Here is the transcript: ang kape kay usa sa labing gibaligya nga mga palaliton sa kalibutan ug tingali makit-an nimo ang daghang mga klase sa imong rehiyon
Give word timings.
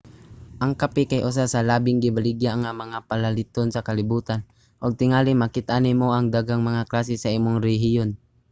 ang 0.63 0.73
kape 0.81 1.03
kay 1.11 1.21
usa 1.29 1.43
sa 1.53 1.65
labing 1.69 1.99
gibaligya 2.03 2.51
nga 2.61 2.71
mga 2.83 2.97
palaliton 3.09 3.67
sa 3.71 3.85
kalibutan 3.87 4.41
ug 4.83 4.97
tingali 5.01 5.31
makit-an 5.39 5.83
nimo 5.85 6.07
ang 6.11 6.27
daghang 6.35 6.63
mga 6.69 6.87
klase 6.91 7.13
sa 7.19 7.33
imong 7.37 7.59
rehiyon 7.69 8.09